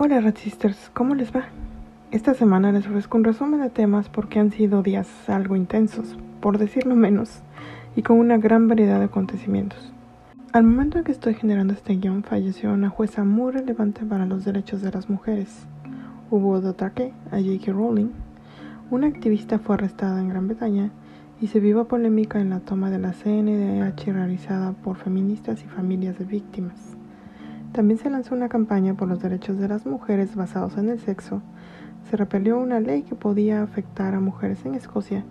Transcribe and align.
Hola 0.00 0.20
Red 0.20 0.36
Sisters, 0.36 0.92
¿cómo 0.94 1.16
les 1.16 1.34
va? 1.34 1.46
Esta 2.12 2.32
semana 2.32 2.70
les 2.70 2.86
ofrezco 2.86 3.18
un 3.18 3.24
resumen 3.24 3.60
de 3.60 3.68
temas 3.68 4.08
porque 4.08 4.38
han 4.38 4.52
sido 4.52 4.80
días 4.80 5.08
algo 5.28 5.56
intensos, 5.56 6.16
por 6.40 6.56
decirlo 6.56 6.94
menos, 6.94 7.42
y 7.96 8.02
con 8.02 8.20
una 8.20 8.38
gran 8.38 8.68
variedad 8.68 9.00
de 9.00 9.06
acontecimientos. 9.06 9.92
Al 10.52 10.62
momento 10.62 10.98
en 10.98 11.04
que 11.04 11.10
estoy 11.10 11.34
generando 11.34 11.74
este 11.74 11.96
guion, 11.96 12.22
falleció 12.22 12.72
una 12.72 12.90
jueza 12.90 13.24
muy 13.24 13.50
relevante 13.50 14.04
para 14.04 14.24
los 14.24 14.44
derechos 14.44 14.82
de 14.82 14.92
las 14.92 15.10
mujeres. 15.10 15.66
Hubo 16.30 16.60
de 16.60 16.68
ataque 16.68 17.12
a 17.32 17.38
J.K. 17.38 17.72
Rowling. 17.72 18.10
Una 18.92 19.08
activista 19.08 19.58
fue 19.58 19.74
arrestada 19.74 20.20
en 20.20 20.28
Gran 20.28 20.46
Bretaña 20.46 20.92
y 21.40 21.48
se 21.48 21.58
viva 21.58 21.88
polémica 21.88 22.40
en 22.40 22.50
la 22.50 22.60
toma 22.60 22.88
de 22.90 23.00
la 23.00 23.14
CNDH 23.14 24.12
realizada 24.12 24.74
por 24.74 24.96
feministas 24.96 25.60
y 25.64 25.66
familias 25.66 26.20
de 26.20 26.24
víctimas. 26.24 26.87
También 27.72 27.98
se 27.98 28.10
lanzó 28.10 28.34
una 28.34 28.48
campaña 28.48 28.94
por 28.94 29.08
los 29.08 29.20
derechos 29.20 29.58
de 29.58 29.68
las 29.68 29.86
mujeres 29.86 30.34
basados 30.34 30.76
en 30.76 30.88
el 30.88 30.98
sexo, 30.98 31.42
se 32.10 32.16
repelió 32.16 32.58
una 32.58 32.80
ley 32.80 33.02
que 33.02 33.14
podía 33.14 33.62
afectar 33.62 34.14
a 34.14 34.20
mujeres 34.20 34.64
en 34.64 34.74
Escocia 34.74 35.24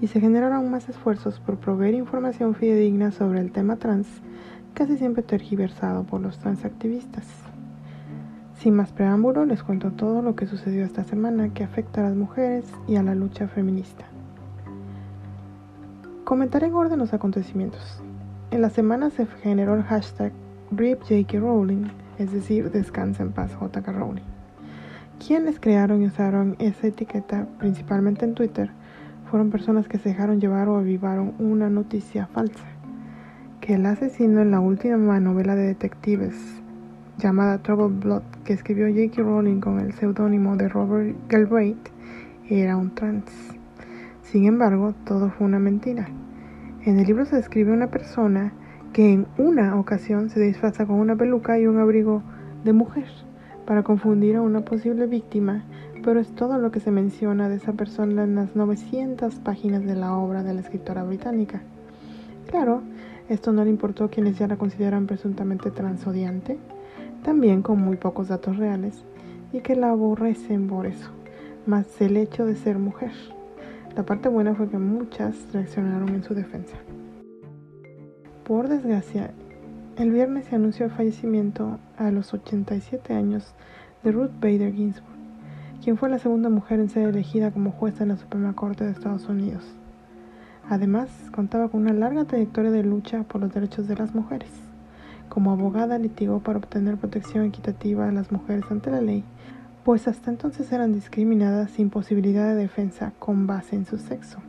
y 0.00 0.06
se 0.06 0.20
generaron 0.20 0.70
más 0.70 0.88
esfuerzos 0.88 1.38
por 1.38 1.58
proveer 1.58 1.94
información 1.94 2.54
fidedigna 2.54 3.12
sobre 3.12 3.40
el 3.40 3.52
tema 3.52 3.76
trans, 3.76 4.06
casi 4.72 4.96
siempre 4.96 5.22
tergiversado 5.22 6.04
por 6.04 6.22
los 6.22 6.38
transactivistas. 6.38 7.26
Sin 8.58 8.74
más 8.74 8.92
preámbulo, 8.92 9.44
les 9.44 9.62
cuento 9.62 9.92
todo 9.92 10.22
lo 10.22 10.34
que 10.34 10.46
sucedió 10.46 10.84
esta 10.84 11.04
semana 11.04 11.50
que 11.50 11.64
afecta 11.64 12.00
a 12.00 12.08
las 12.08 12.16
mujeres 12.16 12.64
y 12.88 12.96
a 12.96 13.02
la 13.02 13.14
lucha 13.14 13.46
feminista. 13.46 14.06
Comentaré 16.24 16.68
en 16.68 16.74
orden 16.74 16.98
los 16.98 17.12
acontecimientos. 17.12 18.00
En 18.50 18.62
la 18.62 18.70
semana 18.70 19.10
se 19.10 19.26
generó 19.26 19.74
el 19.74 19.82
hashtag 19.82 20.32
RIP 20.70 21.00
J.K. 21.02 21.38
Rowling, 21.38 21.84
es 22.18 22.32
decir, 22.32 22.70
Descansa 22.70 23.22
en 23.22 23.32
paz 23.32 23.54
J.K. 23.54 23.92
Rowling. 23.92 24.22
Quienes 25.24 25.60
crearon 25.60 26.02
y 26.02 26.06
usaron 26.06 26.56
esa 26.58 26.86
etiqueta, 26.86 27.46
principalmente 27.58 28.24
en 28.24 28.34
Twitter, 28.34 28.70
fueron 29.30 29.50
personas 29.50 29.88
que 29.88 29.98
se 29.98 30.10
dejaron 30.10 30.40
llevar 30.40 30.68
o 30.68 30.76
avivaron 30.76 31.34
una 31.38 31.70
noticia 31.70 32.26
falsa, 32.26 32.64
que 33.60 33.74
el 33.74 33.86
asesino 33.86 34.40
en 34.40 34.50
la 34.50 34.60
última 34.60 35.20
novela 35.20 35.54
de 35.54 35.66
detectives 35.66 36.34
llamada 37.18 37.58
Trouble 37.58 37.98
Blood, 38.00 38.22
que 38.44 38.52
escribió 38.52 38.88
J.K. 38.88 39.22
Rowling 39.22 39.60
con 39.60 39.80
el 39.80 39.92
seudónimo 39.92 40.56
de 40.56 40.68
Robert 40.68 41.16
Galbraith, 41.28 41.88
era 42.48 42.76
un 42.76 42.94
trans. 42.94 43.30
Sin 44.22 44.46
embargo, 44.46 44.94
todo 45.04 45.30
fue 45.30 45.46
una 45.46 45.58
mentira. 45.58 46.08
En 46.84 46.98
el 46.98 47.06
libro 47.06 47.24
se 47.24 47.36
describe 47.36 47.72
una 47.72 47.86
persona 47.86 48.52
que 48.94 49.12
en 49.12 49.26
una 49.38 49.76
ocasión 49.76 50.30
se 50.30 50.40
disfraza 50.40 50.86
con 50.86 51.00
una 51.00 51.16
peluca 51.16 51.58
y 51.58 51.66
un 51.66 51.80
abrigo 51.80 52.22
de 52.62 52.72
mujer 52.72 53.08
para 53.66 53.82
confundir 53.82 54.36
a 54.36 54.40
una 54.40 54.60
posible 54.60 55.08
víctima, 55.08 55.64
pero 56.04 56.20
es 56.20 56.28
todo 56.36 56.58
lo 56.58 56.70
que 56.70 56.78
se 56.78 56.92
menciona 56.92 57.48
de 57.48 57.56
esa 57.56 57.72
persona 57.72 58.22
en 58.22 58.36
las 58.36 58.54
900 58.54 59.34
páginas 59.40 59.84
de 59.84 59.96
la 59.96 60.16
obra 60.16 60.44
de 60.44 60.54
la 60.54 60.60
escritora 60.60 61.02
británica. 61.02 61.60
Claro, 62.48 62.82
esto 63.28 63.52
no 63.52 63.64
le 63.64 63.70
importó 63.70 64.04
a 64.04 64.10
quienes 64.10 64.38
ya 64.38 64.46
la 64.46 64.58
consideran 64.58 65.08
presuntamente 65.08 65.72
transodiante, 65.72 66.56
también 67.24 67.62
con 67.62 67.80
muy 67.80 67.96
pocos 67.96 68.28
datos 68.28 68.58
reales, 68.58 69.04
y 69.52 69.58
que 69.58 69.74
la 69.74 69.90
aborrecen 69.90 70.68
por 70.68 70.86
eso, 70.86 71.10
más 71.66 72.00
el 72.00 72.16
hecho 72.16 72.46
de 72.46 72.54
ser 72.54 72.78
mujer. 72.78 73.10
La 73.96 74.04
parte 74.04 74.28
buena 74.28 74.54
fue 74.54 74.68
que 74.68 74.78
muchas 74.78 75.34
reaccionaron 75.52 76.10
en 76.10 76.22
su 76.22 76.32
defensa. 76.32 76.76
Por 78.44 78.68
desgracia, 78.68 79.30
el 79.96 80.10
viernes 80.10 80.44
se 80.44 80.56
anunció 80.56 80.84
el 80.84 80.92
fallecimiento 80.92 81.78
a 81.96 82.10
los 82.10 82.34
87 82.34 83.14
años 83.14 83.54
de 84.02 84.12
Ruth 84.12 84.32
Bader 84.38 84.74
Ginsburg, 84.74 85.16
quien 85.82 85.96
fue 85.96 86.10
la 86.10 86.18
segunda 86.18 86.50
mujer 86.50 86.78
en 86.78 86.90
ser 86.90 87.08
elegida 87.08 87.52
como 87.52 87.70
jueza 87.70 88.02
en 88.02 88.10
la 88.10 88.18
Suprema 88.18 88.52
Corte 88.52 88.84
de 88.84 88.90
Estados 88.90 89.30
Unidos. 89.30 89.64
Además, 90.68 91.08
contaba 91.34 91.68
con 91.68 91.80
una 91.80 91.94
larga 91.94 92.26
trayectoria 92.26 92.70
de 92.70 92.84
lucha 92.84 93.22
por 93.22 93.40
los 93.40 93.54
derechos 93.54 93.88
de 93.88 93.96
las 93.96 94.14
mujeres. 94.14 94.50
Como 95.30 95.50
abogada 95.50 95.96
litigó 95.96 96.40
para 96.40 96.58
obtener 96.58 96.98
protección 96.98 97.46
equitativa 97.46 98.06
a 98.06 98.12
las 98.12 98.30
mujeres 98.30 98.66
ante 98.68 98.90
la 98.90 99.00
ley, 99.00 99.24
pues 99.84 100.06
hasta 100.06 100.30
entonces 100.30 100.70
eran 100.70 100.92
discriminadas 100.92 101.70
sin 101.70 101.88
posibilidad 101.88 102.46
de 102.48 102.56
defensa 102.56 103.14
con 103.18 103.46
base 103.46 103.74
en 103.74 103.86
su 103.86 103.96
sexo. 103.96 104.40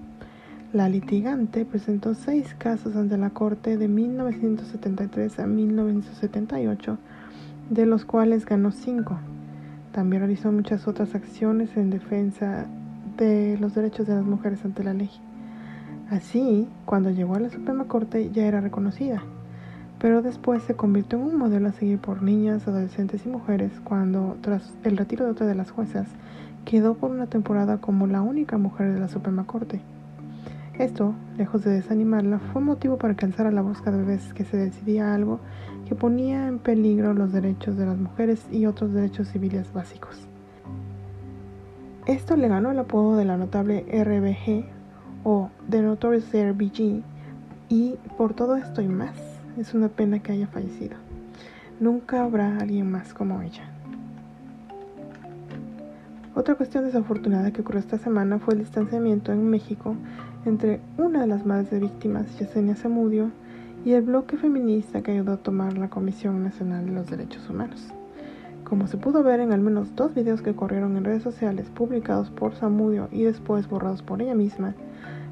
La 0.75 0.89
litigante 0.89 1.63
presentó 1.63 2.15
seis 2.15 2.53
casos 2.57 2.97
ante 2.97 3.17
la 3.17 3.29
Corte 3.29 3.77
de 3.77 3.87
1973 3.87 5.39
a 5.39 5.47
1978, 5.47 6.97
de 7.69 7.85
los 7.85 8.03
cuales 8.03 8.45
ganó 8.45 8.71
cinco. 8.71 9.17
También 9.93 10.23
realizó 10.23 10.51
muchas 10.51 10.85
otras 10.85 11.15
acciones 11.15 11.77
en 11.77 11.91
defensa 11.91 12.65
de 13.15 13.57
los 13.57 13.73
derechos 13.73 14.05
de 14.05 14.15
las 14.15 14.25
mujeres 14.25 14.65
ante 14.65 14.83
la 14.83 14.93
ley. 14.93 15.09
Así, 16.09 16.67
cuando 16.83 17.09
llegó 17.09 17.35
a 17.35 17.39
la 17.39 17.49
Suprema 17.49 17.85
Corte 17.85 18.29
ya 18.33 18.45
era 18.45 18.59
reconocida, 18.59 19.23
pero 19.97 20.21
después 20.21 20.61
se 20.63 20.75
convirtió 20.75 21.17
en 21.19 21.23
un 21.23 21.37
modelo 21.37 21.69
a 21.69 21.71
seguir 21.71 21.99
por 21.99 22.21
niñas, 22.21 22.67
adolescentes 22.67 23.25
y 23.25 23.29
mujeres 23.29 23.71
cuando, 23.85 24.35
tras 24.41 24.73
el 24.83 24.97
retiro 24.97 25.23
de 25.23 25.31
otra 25.31 25.47
de 25.47 25.55
las 25.55 25.71
juezas, 25.71 26.09
quedó 26.65 26.95
por 26.95 27.11
una 27.11 27.27
temporada 27.27 27.77
como 27.77 28.07
la 28.07 28.21
única 28.21 28.57
mujer 28.57 28.93
de 28.93 28.99
la 28.99 29.07
Suprema 29.07 29.47
Corte. 29.47 29.79
Esto, 30.79 31.13
lejos 31.37 31.63
de 31.63 31.71
desanimarla, 31.71 32.39
fue 32.39 32.61
motivo 32.61 32.97
para 32.97 33.15
que 33.15 33.25
alzara 33.25 33.49
la 33.49 33.61
voz 33.61 33.81
cada 33.81 34.03
vez 34.03 34.33
que 34.33 34.43
se 34.43 34.57
decidía 34.57 35.13
algo 35.13 35.39
que 35.87 35.95
ponía 35.95 36.47
en 36.47 36.59
peligro 36.59 37.13
los 37.13 37.31
derechos 37.31 37.77
de 37.77 37.85
las 37.85 37.97
mujeres 37.97 38.45
y 38.51 38.65
otros 38.65 38.91
derechos 38.91 39.29
civiles 39.29 39.71
básicos. 39.71 40.27
Esto 42.07 42.35
le 42.35 42.49
ganó 42.49 42.71
el 42.71 42.79
apodo 42.79 43.15
de 43.15 43.23
la 43.23 43.37
notable 43.37 43.85
RBG 43.89 44.65
o 45.23 45.49
The 45.69 45.81
Notorious 45.81 46.29
RBG 46.33 47.03
y 47.69 47.95
por 48.17 48.33
todo 48.33 48.57
esto 48.57 48.81
y 48.81 48.87
más, 48.89 49.15
es 49.57 49.73
una 49.73 49.87
pena 49.87 50.19
que 50.19 50.33
haya 50.33 50.47
fallecido. 50.47 50.97
Nunca 51.79 52.23
habrá 52.23 52.57
alguien 52.57 52.91
más 52.91 53.13
como 53.13 53.41
ella. 53.41 53.63
Otra 56.35 56.55
cuestión 56.55 56.83
desafortunada 56.83 57.51
que 57.51 57.61
ocurrió 57.61 57.79
esta 57.79 57.97
semana 57.97 58.39
fue 58.39 58.55
el 58.55 58.59
distanciamiento 58.59 59.31
en 59.31 59.49
México 59.49 59.95
entre 60.45 60.79
una 60.97 61.21
de 61.21 61.27
las 61.27 61.45
madres 61.45 61.71
de 61.71 61.79
víctimas, 61.79 62.37
Yesenia 62.37 62.75
Zamudio, 62.75 63.31
y 63.83 63.93
el 63.93 64.01
bloque 64.01 64.37
feminista 64.37 65.01
que 65.01 65.11
ayudó 65.11 65.33
a 65.33 65.37
tomar 65.37 65.77
la 65.77 65.89
Comisión 65.89 66.43
Nacional 66.43 66.85
de 66.85 66.91
los 66.91 67.09
Derechos 67.09 67.49
Humanos. 67.49 67.87
Como 68.63 68.87
se 68.87 68.97
pudo 68.97 69.21
ver 69.21 69.39
en 69.39 69.51
al 69.51 69.61
menos 69.61 69.95
dos 69.95 70.15
videos 70.15 70.41
que 70.41 70.55
corrieron 70.55 70.97
en 70.97 71.03
redes 71.03 71.21
sociales 71.21 71.69
publicados 71.69 72.31
por 72.31 72.55
Zamudio 72.55 73.09
y 73.11 73.23
después 73.23 73.69
borrados 73.69 74.01
por 74.01 74.23
ella 74.23 74.33
misma, 74.33 74.73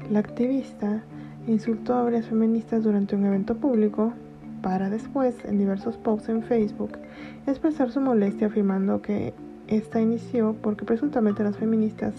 la 0.08 0.20
activista 0.20 1.02
insultó 1.48 1.94
a 1.94 2.04
varias 2.04 2.26
feministas 2.26 2.84
durante 2.84 3.16
un 3.16 3.26
evento 3.26 3.56
público 3.56 4.12
para 4.62 4.88
después, 4.88 5.34
en 5.44 5.58
diversos 5.58 5.96
posts 5.96 6.28
en 6.28 6.42
Facebook, 6.42 6.92
expresar 7.46 7.90
su 7.90 8.00
molestia 8.00 8.46
afirmando 8.46 9.02
que 9.02 9.34
esta 9.66 10.00
inició 10.00 10.54
porque 10.62 10.84
presuntamente 10.84 11.42
las 11.42 11.56
feministas 11.56 12.14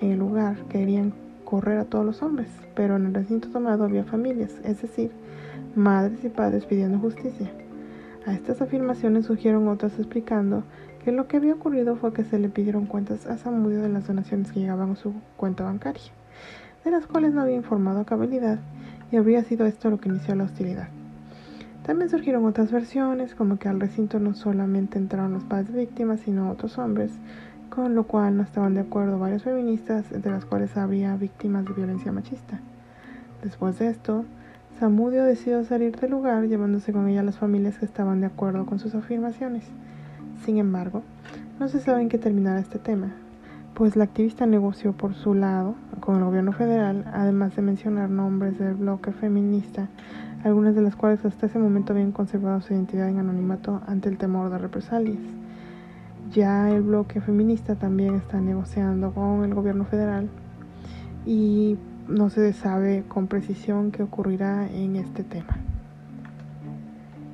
en 0.00 0.12
el 0.12 0.18
lugar 0.18 0.56
querían 0.68 1.12
correr 1.48 1.78
a 1.78 1.86
todos 1.86 2.04
los 2.04 2.22
hombres, 2.22 2.50
pero 2.74 2.96
en 2.96 3.06
el 3.06 3.14
recinto 3.14 3.48
tomado 3.48 3.84
había 3.84 4.04
familias, 4.04 4.60
es 4.64 4.82
decir, 4.82 5.10
madres 5.74 6.22
y 6.22 6.28
padres 6.28 6.66
pidiendo 6.66 6.98
justicia. 6.98 7.50
A 8.26 8.34
estas 8.34 8.60
afirmaciones 8.60 9.24
surgieron 9.24 9.66
otras 9.68 9.98
explicando 9.98 10.64
que 11.02 11.10
lo 11.10 11.26
que 11.26 11.38
había 11.38 11.54
ocurrido 11.54 11.96
fue 11.96 12.12
que 12.12 12.24
se 12.24 12.38
le 12.38 12.50
pidieron 12.50 12.84
cuentas 12.84 13.24
a 13.24 13.38
Samudio 13.38 13.80
de 13.80 13.88
las 13.88 14.06
donaciones 14.06 14.52
que 14.52 14.60
llegaban 14.60 14.90
a 14.90 14.96
su 14.96 15.14
cuenta 15.38 15.64
bancaria, 15.64 16.12
de 16.84 16.90
las 16.90 17.06
cuales 17.06 17.32
no 17.32 17.40
había 17.40 17.56
informado 17.56 18.00
a 18.00 18.04
cabalidad 18.04 18.58
y 19.10 19.16
habría 19.16 19.42
sido 19.42 19.64
esto 19.64 19.88
lo 19.88 19.98
que 20.00 20.10
inició 20.10 20.34
la 20.34 20.44
hostilidad. 20.44 20.88
También 21.86 22.10
surgieron 22.10 22.44
otras 22.44 22.70
versiones, 22.70 23.34
como 23.34 23.58
que 23.58 23.70
al 23.70 23.80
recinto 23.80 24.20
no 24.20 24.34
solamente 24.34 24.98
entraron 24.98 25.32
los 25.32 25.44
padres 25.44 25.74
víctimas, 25.74 26.20
sino 26.20 26.50
otros 26.50 26.76
hombres, 26.76 27.12
con 27.68 27.94
lo 27.94 28.04
cual 28.04 28.36
no 28.36 28.42
estaban 28.42 28.74
de 28.74 28.80
acuerdo 28.80 29.18
varios 29.18 29.42
feministas, 29.42 30.10
entre 30.12 30.32
las 30.32 30.44
cuales 30.44 30.76
habría 30.76 31.16
víctimas 31.16 31.64
de 31.64 31.72
violencia 31.72 32.12
machista. 32.12 32.60
Después 33.42 33.78
de 33.78 33.88
esto, 33.88 34.24
Samudio 34.78 35.24
decidió 35.24 35.64
salir 35.64 35.96
del 35.96 36.10
lugar 36.10 36.46
llevándose 36.46 36.92
con 36.92 37.08
ella 37.08 37.20
a 37.20 37.24
las 37.24 37.38
familias 37.38 37.78
que 37.78 37.84
estaban 37.84 38.20
de 38.20 38.26
acuerdo 38.26 38.66
con 38.66 38.78
sus 38.78 38.94
afirmaciones. 38.94 39.64
Sin 40.44 40.58
embargo, 40.58 41.02
no 41.58 41.68
se 41.68 41.80
sabe 41.80 42.02
en 42.02 42.08
qué 42.08 42.18
terminará 42.18 42.60
este 42.60 42.78
tema, 42.78 43.12
pues 43.74 43.96
la 43.96 44.04
activista 44.04 44.46
negoció 44.46 44.92
por 44.92 45.14
su 45.14 45.34
lado 45.34 45.74
con 46.00 46.16
el 46.16 46.24
gobierno 46.24 46.52
federal, 46.52 47.04
además 47.12 47.54
de 47.56 47.62
mencionar 47.62 48.10
nombres 48.10 48.58
del 48.58 48.74
bloque 48.74 49.12
feminista, 49.12 49.88
algunas 50.44 50.74
de 50.74 50.82
las 50.82 50.96
cuales 50.96 51.24
hasta 51.24 51.46
ese 51.46 51.58
momento 51.58 51.92
habían 51.92 52.12
conservado 52.12 52.60
su 52.60 52.72
identidad 52.72 53.08
en 53.08 53.18
anonimato 53.18 53.80
ante 53.86 54.08
el 54.08 54.18
temor 54.18 54.50
de 54.50 54.58
represalias. 54.58 55.18
Ya 56.32 56.70
el 56.70 56.82
bloque 56.82 57.20
feminista 57.20 57.74
también 57.74 58.14
está 58.14 58.40
negociando 58.40 59.12
con 59.12 59.44
el 59.44 59.54
gobierno 59.54 59.84
federal 59.84 60.28
y 61.24 61.78
no 62.06 62.28
se 62.28 62.52
sabe 62.52 63.04
con 63.08 63.28
precisión 63.28 63.92
qué 63.92 64.02
ocurrirá 64.02 64.68
en 64.70 64.96
este 64.96 65.24
tema. 65.24 65.58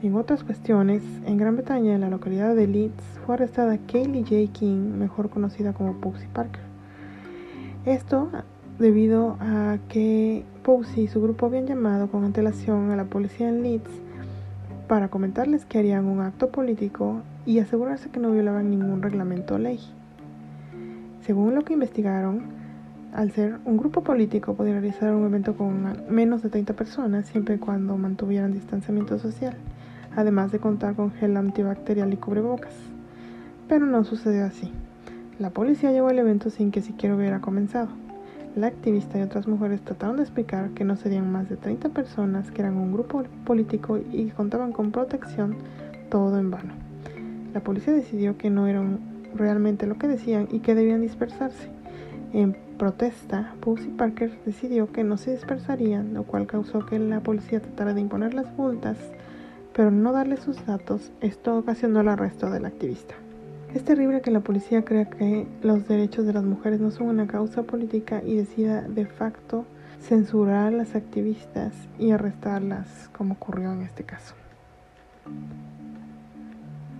En 0.03 0.15
otras 0.15 0.45
cuestiones, 0.45 1.03
en 1.27 1.39
Gran 1.39 1.57
Bretaña, 1.57 1.95
en 1.95 2.03
la 2.03 2.11
localidad 2.11 2.55
de 2.55 2.67
Leeds, 2.67 3.03
fue 3.25 3.35
arrestada 3.35 3.79
Kaylee 3.79 4.23
J. 4.23 4.53
King, 4.53 4.99
mejor 4.99 5.31
conocida 5.31 5.73
como 5.73 5.95
Pussy 5.95 6.27
Parker. 6.27 6.63
Esto 7.87 8.31
debido 8.79 9.37
a 9.41 9.79
que 9.89 10.45
Pussy 10.63 11.03
y 11.03 11.09
su 11.09 11.23
grupo 11.23 11.47
habían 11.47 11.67
llamado 11.67 12.09
con 12.09 12.25
antelación 12.25 12.91
a 12.91 12.97
la 12.97 13.05
policía 13.05 13.49
en 13.49 13.63
Leeds 13.63 13.91
para 14.89 15.09
comentarles 15.09 15.65
que 15.65 15.79
harían 15.79 16.07
un 16.07 16.21
acto 16.21 16.51
político 16.51 17.23
y 17.47 17.59
asegurarse 17.59 18.11
que 18.11 18.21
no 18.21 18.31
violaban 18.31 18.71
ningún 18.71 19.03
reglamento 19.03 19.55
o 19.55 19.59
ley. 19.59 19.81
Según 21.25 21.55
lo 21.55 21.63
que 21.63 21.73
investigaron, 21.73 22.43
al 23.15 23.31
ser 23.31 23.59
un 23.65 23.77
grupo 23.77 24.03
político 24.03 24.55
podía 24.55 24.73
realizar 24.73 25.15
un 25.15 25.25
evento 25.25 25.57
con 25.57 25.97
menos 26.11 26.43
de 26.43 26.51
30 26.51 26.75
personas 26.75 27.27
siempre 27.27 27.55
y 27.55 27.59
cuando 27.59 27.97
mantuvieran 27.97 28.53
distanciamiento 28.53 29.19
social, 29.19 29.55
además 30.17 30.53
de 30.53 30.59
contar 30.59 30.95
con 30.95 31.13
gel 31.13 31.37
antibacterial 31.37 32.13
y 32.13 32.17
cubrebocas. 32.17 32.75
Pero 33.69 33.87
no 33.87 34.05
sucedió 34.05 34.45
así. 34.45 34.71
La 35.39 35.51
policía 35.51 35.93
llegó 35.93 36.09
al 36.09 36.19
evento 36.19 36.51
sin 36.51 36.71
que 36.71 36.83
siquiera 36.83 37.17
hubiera 37.17 37.41
comenzado. 37.41 37.89
La 38.57 38.69
activista 38.69 39.19
y 39.19 39.23
otras 39.23 39.49
mujeres 39.49 39.81
trataron 39.81 40.17
de 40.17 40.23
explicar 40.23 40.71
que 40.71 40.85
no 40.85 40.95
serían 40.95 41.33
más 41.33 41.49
de 41.49 41.57
30 41.57 41.89
personas, 41.89 42.53
que 42.53 42.63
eran 42.63 42.77
un 42.77 42.93
grupo 42.93 43.25
político 43.45 43.99
y 43.99 44.27
contaban 44.29 44.71
con 44.71 44.93
protección, 44.93 45.57
todo 46.09 46.39
en 46.39 46.53
vano. 46.53 46.73
La 47.53 47.61
policía 47.61 47.93
decidió 47.93 48.39
que 48.39 48.51
no 48.51 48.69
eran 48.69 49.01
realmente 49.35 49.89
lo 49.89 49.99
que 49.99 50.07
decían 50.07 50.47
y 50.53 50.61
que 50.61 50.77
debían 50.77 51.01
dispersarse. 51.01 51.69
En 52.33 52.57
protesta, 52.79 53.55
Pussy 53.59 53.89
Parker 53.89 54.31
decidió 54.47 54.93
que 54.93 55.03
no 55.03 55.17
se 55.17 55.33
dispersarían, 55.33 56.15
lo 56.15 56.23
cual 56.23 56.47
causó 56.47 56.87
que 56.87 57.01
la 57.01 57.21
policía 57.21 57.61
tratara 57.61 57.93
de 57.93 58.03
imponer 58.03 58.35
las 58.35 58.57
multas, 58.57 58.99
pero 59.73 59.91
no 59.91 60.13
darle 60.13 60.37
sus 60.37 60.65
datos. 60.65 61.11
Esto 61.21 61.57
ocasionó 61.57 62.03
el 62.03 62.09
arresto 62.09 62.51
del 62.51 62.67
activista. 62.67 63.15
Es 63.75 63.83
terrible 63.83 64.21
que 64.21 64.31
la 64.31 64.39
policía 64.39 64.85
crea 64.85 65.07
que 65.07 65.49
los 65.61 65.89
derechos 65.89 66.25
de 66.25 66.33
las 66.33 66.45
mujeres 66.45 66.79
no 66.79 66.93
son 66.93 67.09
una 67.09 67.27
causa 67.27 67.65
política 67.65 68.23
y 68.25 68.37
decida 68.37 68.83
de 68.83 69.05
facto 69.05 69.65
censurar 70.01 70.69
a 70.69 70.71
las 70.71 70.95
activistas 70.95 71.75
y 71.99 72.13
arrestarlas 72.13 73.11
como 73.17 73.35
ocurrió 73.35 73.73
en 73.73 73.83
este 73.83 74.05
caso. 74.05 74.37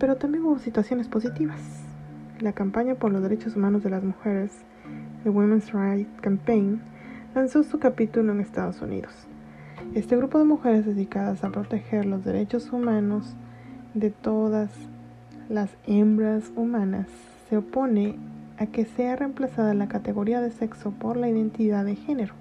Pero 0.01 0.17
también 0.17 0.45
hubo 0.45 0.59
situaciones 0.59 1.07
positivas. 1.07 1.61
La 2.41 2.55
campaña 2.55 2.97
por 2.97 3.13
los 3.13 3.23
derechos 3.23 3.55
humanos 3.55 3.85
de 3.85 3.91
las 3.91 4.03
mujeres, 4.03 4.51
el 5.25 5.31
Women's 5.31 5.73
Rights 5.73 6.21
Campaign, 6.23 6.83
lanzó 7.37 7.63
su 7.63 7.79
capítulo 7.79 8.33
en 8.33 8.41
Estados 8.41 8.83
Unidos. 8.83 9.13
Este 9.95 10.17
grupo 10.17 10.39
de 10.41 10.45
mujeres 10.45 10.85
dedicadas 10.85 11.45
a 11.45 11.51
proteger 11.51 12.05
los 12.05 12.25
derechos 12.25 12.73
humanos 12.73 13.37
de 13.95 14.11
todas 14.11 14.73
las 15.49 15.71
hembras 15.87 16.51
humanas 16.57 17.07
se 17.49 17.57
opone 17.59 18.17
a 18.59 18.67
que 18.67 18.85
sea 18.85 19.17
reemplazada 19.17 19.75
la 19.75 19.89
categoría 19.89 20.41
de 20.41 20.51
sexo 20.51 20.91
por 20.93 21.17
la 21.17 21.29
identidad 21.29 21.85
de 21.85 21.97
género. 21.97 22.35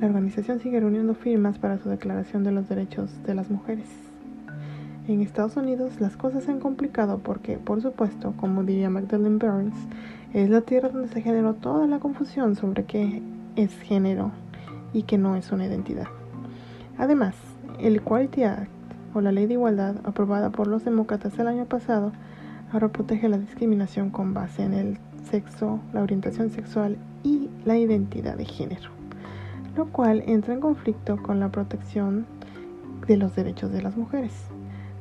La 0.00 0.06
organización 0.06 0.60
sigue 0.60 0.80
reuniendo 0.80 1.14
firmas 1.14 1.58
para 1.58 1.78
su 1.78 1.88
declaración 1.88 2.44
de 2.44 2.52
los 2.52 2.68
derechos 2.68 3.10
de 3.24 3.34
las 3.34 3.50
mujeres. 3.50 3.88
En 5.06 5.20
Estados 5.20 5.56
Unidos 5.56 6.00
las 6.00 6.16
cosas 6.16 6.44
se 6.44 6.50
han 6.50 6.60
complicado 6.60 7.18
porque, 7.18 7.58
por 7.58 7.82
supuesto, 7.82 8.32
como 8.38 8.64
diría 8.64 8.88
Magdalene 8.88 9.36
Burns, 9.36 9.74
es 10.32 10.48
la 10.48 10.62
tierra 10.62 10.88
donde 10.88 11.08
se 11.08 11.20
generó 11.20 11.54
toda 11.54 11.86
la 11.86 11.98
confusión 11.98 12.56
sobre 12.56 12.84
qué 12.84 13.22
es 13.54 13.72
género 13.80 14.30
y 14.92 15.02
qué 15.02 15.18
no 15.18 15.36
es 15.36 15.52
una 15.52 15.66
identidad. 15.66 16.06
Además, 16.96 17.34
el 17.78 17.96
Equality 17.96 18.44
Act 18.44 18.70
o 19.14 19.20
la 19.20 19.32
Ley 19.32 19.46
de 19.46 19.54
Igualdad 19.54 19.96
aprobada 20.04 20.50
por 20.50 20.66
los 20.66 20.84
demócratas 20.84 21.38
el 21.38 21.48
año 21.48 21.64
pasado 21.64 22.12
ahora 22.72 22.88
protege 22.88 23.28
la 23.28 23.38
discriminación 23.38 24.10
con 24.10 24.34
base 24.34 24.64
en 24.64 24.74
el 24.74 24.98
sexo, 25.30 25.80
la 25.92 26.02
orientación 26.02 26.50
sexual 26.50 26.96
y 27.22 27.48
la 27.64 27.78
identidad 27.78 28.36
de 28.36 28.44
género, 28.44 28.90
lo 29.76 29.86
cual 29.86 30.22
entra 30.26 30.54
en 30.54 30.60
conflicto 30.60 31.22
con 31.22 31.38
la 31.40 31.50
protección 31.50 32.26
de 33.06 33.16
los 33.16 33.34
derechos 33.36 33.70
de 33.72 33.82
las 33.82 33.96
mujeres. 33.96 34.32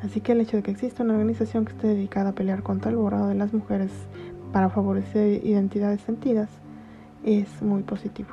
Así 0.04 0.22
que 0.22 0.34
el 0.34 0.42
hecho 0.42 0.58
de 0.58 0.64
que 0.64 0.72
exista 0.72 1.04
una 1.04 1.14
organización 1.14 1.66
que 1.66 1.72
esté 1.72 1.88
dedicada 1.88 2.30
a 2.30 2.36
pelear 2.36 2.62
contra 2.62 2.92
el 2.92 2.98
borrado 2.98 3.28
de 3.28 3.36
las 3.36 3.54
mujeres 3.54 3.92
para 4.52 4.70
favorecer 4.70 5.46
identidades 5.46 6.02
sentidas 6.02 6.50
es 7.24 7.62
muy 7.62 7.84
positivo. 7.84 8.30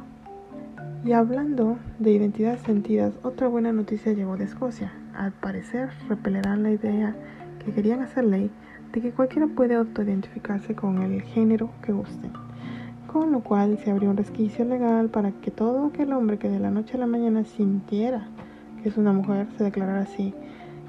Y 1.05 1.13
hablando 1.13 1.79
de 1.99 2.11
identidades 2.11 2.61
sentidas, 2.61 3.15
otra 3.23 3.49
buena 3.49 3.73
noticia 3.73 4.13
llegó 4.13 4.37
de 4.37 4.45
Escocia. 4.45 4.93
Al 5.21 5.33
parecer, 5.33 5.91
repelerán 6.09 6.63
la 6.63 6.71
idea 6.71 7.15
que 7.63 7.73
querían 7.73 8.01
hacer 8.01 8.25
ley 8.25 8.51
de 8.91 9.03
que 9.03 9.11
cualquiera 9.11 9.49
puede 9.49 9.75
autoidentificarse 9.75 10.75
con 10.75 11.03
el 11.03 11.21
género 11.21 11.69
que 11.83 11.93
guste. 11.93 12.31
Con 13.07 13.31
lo 13.31 13.41
cual 13.41 13.77
se 13.85 13.91
abrió 13.91 14.09
un 14.09 14.17
resquicio 14.17 14.65
legal 14.65 15.11
para 15.11 15.33
que 15.33 15.51
todo 15.51 15.85
aquel 15.85 16.15
hombre 16.15 16.39
que 16.39 16.49
de 16.49 16.59
la 16.59 16.71
noche 16.71 16.97
a 16.97 17.01
la 17.01 17.07
mañana 17.07 17.45
sintiera 17.45 18.29
que 18.83 18.89
es 18.89 18.97
una 18.97 19.13
mujer 19.13 19.47
se 19.59 19.65
declarara 19.65 20.01
así. 20.01 20.33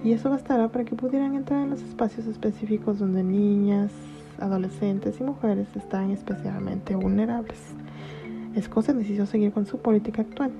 Y 0.01 0.13
eso 0.13 0.29
bastará 0.29 0.69
para 0.69 0.85
que 0.85 0.95
pudieran 0.95 1.35
entrar 1.35 1.63
en 1.63 1.71
los 1.71 1.81
espacios 1.81 2.25
específicos 2.25 2.99
donde 2.99 3.23
niñas, 3.23 3.91
adolescentes 4.39 5.19
y 5.19 5.25
mujeres 5.25 5.67
están 5.75 6.09
especialmente 6.09 6.95
vulnerables. 6.95 7.59
Escocia 8.55 8.93
decidió 8.93 9.25
seguir 9.25 9.51
con 9.51 9.65
su 9.65 9.79
política 9.79 10.21
actual. 10.21 10.51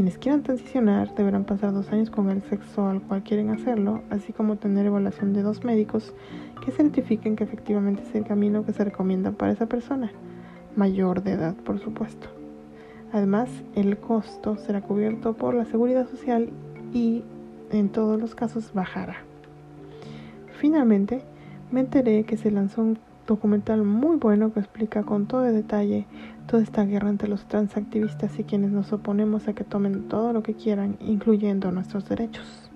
Quienes 0.00 0.16
quieran 0.16 0.42
transicionar 0.42 1.14
deberán 1.14 1.44
pasar 1.44 1.74
dos 1.74 1.92
años 1.92 2.08
con 2.08 2.30
el 2.30 2.40
sexo 2.40 2.88
al 2.88 3.02
cual 3.02 3.22
quieren 3.22 3.50
hacerlo, 3.50 4.00
así 4.08 4.32
como 4.32 4.56
tener 4.56 4.86
evaluación 4.86 5.34
de 5.34 5.42
dos 5.42 5.62
médicos 5.62 6.14
que 6.64 6.70
certifiquen 6.72 7.36
que 7.36 7.44
efectivamente 7.44 8.02
es 8.04 8.14
el 8.14 8.24
camino 8.24 8.64
que 8.64 8.72
se 8.72 8.82
recomienda 8.82 9.32
para 9.32 9.52
esa 9.52 9.66
persona, 9.66 10.10
mayor 10.74 11.22
de 11.22 11.32
edad 11.32 11.54
por 11.54 11.80
supuesto. 11.80 12.28
Además, 13.12 13.50
el 13.74 13.98
costo 13.98 14.56
será 14.56 14.80
cubierto 14.80 15.34
por 15.34 15.52
la 15.52 15.66
seguridad 15.66 16.08
social 16.08 16.48
y 16.94 17.22
en 17.70 17.90
todos 17.90 18.18
los 18.18 18.34
casos 18.34 18.72
bajará. 18.72 19.18
Finalmente, 20.58 21.24
me 21.70 21.80
enteré 21.80 22.24
que 22.24 22.38
se 22.38 22.50
lanzó 22.50 22.80
un 22.80 22.98
documental 23.30 23.84
muy 23.84 24.16
bueno 24.16 24.52
que 24.52 24.58
explica 24.58 25.04
con 25.04 25.26
todo 25.26 25.42
detalle 25.42 26.06
toda 26.46 26.62
esta 26.64 26.84
guerra 26.84 27.10
entre 27.10 27.28
los 27.28 27.46
transactivistas 27.46 28.36
y 28.40 28.44
quienes 28.44 28.72
nos 28.72 28.92
oponemos 28.92 29.46
a 29.46 29.52
que 29.52 29.62
tomen 29.62 30.08
todo 30.08 30.32
lo 30.32 30.42
que 30.42 30.54
quieran, 30.54 30.96
incluyendo 31.00 31.70
nuestros 31.70 32.08
derechos. 32.08 32.70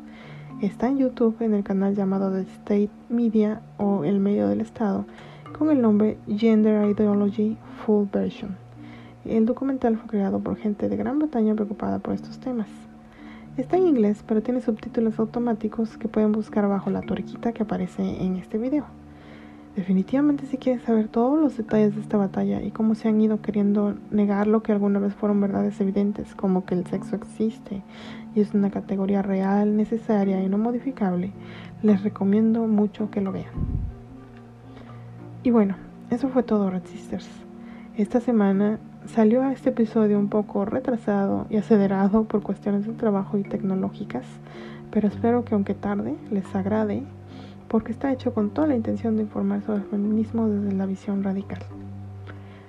Está 0.63 0.87
en 0.87 0.99
YouTube 0.99 1.37
en 1.41 1.55
el 1.55 1.65
canal 1.65 1.97
llamado 1.97 2.33
The 2.33 2.43
State 2.43 2.91
Media 3.09 3.63
o 3.79 4.05
El 4.05 4.21
Medio 4.21 4.47
del 4.47 4.61
Estado, 4.61 5.07
con 5.59 5.71
el 5.71 5.83
nombre 5.83 6.19
Gender 6.29 6.89
Ideology 6.89 7.57
Full 7.85 8.07
Version. 8.13 8.57
El 9.25 9.47
documental 9.47 9.97
fue 9.97 10.07
creado 10.07 10.39
por 10.39 10.57
gente 10.57 10.89
de 10.89 10.97
Gran 10.97 11.19
Bretaña 11.19 11.55
preocupada 11.55 11.99
por 11.99 12.15
estos 12.15 12.39
temas. 12.39 12.69
Está 13.57 13.77
en 13.77 13.89
inglés, 13.89 14.23
pero 14.27 14.41
tiene 14.41 14.61
subtítulos 14.61 15.19
automáticos 15.19 15.97
que 15.97 16.07
pueden 16.07 16.31
buscar 16.31 16.69
bajo 16.69 16.91
la 16.91 17.01
tuerquita 17.01 17.53
que 17.53 17.65
aparece 17.65 18.03
en 18.03 18.37
este 18.37 18.57
video. 18.57 18.85
Definitivamente 19.77 20.47
si 20.47 20.57
quieres 20.57 20.85
saber 20.85 21.09
todos 21.09 21.41
los 21.41 21.57
detalles 21.57 21.97
de 21.97 22.01
esta 22.01 22.17
batalla 22.17 22.63
y 22.63 22.71
cómo 22.71 22.95
se 22.95 23.09
han 23.09 23.21
ido 23.21 23.43
queriendo 23.43 23.97
negar 24.13 24.47
lo 24.47 24.63
que 24.63 24.71
alguna 24.71 25.01
vez 25.01 25.15
fueron 25.15 25.41
verdades 25.41 25.81
evidentes, 25.81 26.37
como 26.37 26.65
que 26.65 26.77
el 26.77 26.87
sexo 26.87 27.17
existe 27.17 27.83
y 28.37 28.41
es 28.41 28.55
una 28.55 28.71
categoría 28.71 29.21
real, 29.21 29.77
necesaria 29.77 30.41
y 30.41 30.49
no 30.49 30.59
modificable, 30.59 31.33
les 31.83 32.05
recomiendo 32.05 32.69
mucho 32.69 33.11
que 33.11 33.21
lo 33.21 33.33
vean. 33.33 33.51
Y 35.43 35.51
bueno, 35.51 35.75
eso 36.11 36.29
fue 36.29 36.45
todo 36.45 36.71
Red 36.71 36.87
Sisters. 36.87 37.29
Esta 37.97 38.21
semana 38.21 38.79
salió 39.07 39.43
a 39.43 39.53
este 39.53 39.71
episodio 39.71 40.21
un 40.21 40.29
poco 40.29 40.65
retrasado 40.65 41.47
y 41.51 41.57
acelerado 41.57 42.25
por 42.25 42.43
cuestiones 42.43 42.87
de 42.87 42.93
trabajo 42.93 43.39
y 43.39 43.43
tecnológicas, 43.43 44.25
pero 44.93 45.09
espero 45.09 45.45
que 45.45 45.55
aunque 45.55 45.75
tarde 45.75 46.15
les 46.31 46.55
agrade 46.55 47.03
porque 47.75 47.91
está 47.91 48.13
hecho 48.13 48.33
con 48.33 48.51
toda 48.51 48.69
la 48.69 48.77
intención 48.77 49.17
de 49.17 49.23
informar 49.23 49.61
sobre 49.63 49.81
el 49.81 49.87
feminismo 49.87 50.49
desde 50.49 50.77
la 50.77 50.87
visión 50.87 51.25
radical. 51.25 51.59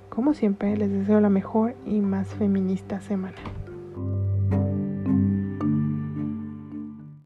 Como 0.09 0.33
siempre, 0.33 0.75
les 0.75 0.89
deseo 0.89 1.21
la 1.21 1.29
mejor 1.29 1.75
y 1.85 2.01
más 2.01 2.29
feminista 2.29 2.99
semana. 3.01 3.37